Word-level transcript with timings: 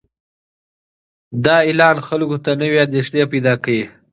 دا 1.43 1.55
اعلان 1.67 1.97
خلکو 2.07 2.37
ته 2.43 2.51
نوې 2.61 2.77
اندېښنې 2.85 3.23
پیدا 3.33 3.53
کوي. 3.63 3.83